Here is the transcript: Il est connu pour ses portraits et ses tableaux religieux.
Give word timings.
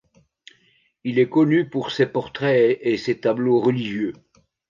Il 1.03 1.19
est 1.19 1.29
connu 1.29 1.69
pour 1.69 1.91
ses 1.91 2.07
portraits 2.07 2.79
et 2.81 2.97
ses 2.97 3.19
tableaux 3.19 3.59
religieux. 3.61 4.13